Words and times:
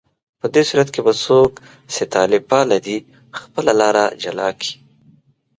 په 0.39 0.45
دې 0.53 0.63
صورت 0.69 0.89
کې 0.93 1.01
به 1.05 1.13
څوک 1.23 1.51
چې 1.93 2.03
طالب 2.13 2.43
پاله 2.51 2.77
دي، 2.85 2.97
خپله 3.39 3.71
لاره 3.81 4.03
جلا 4.21 4.49
کړي 4.59 4.73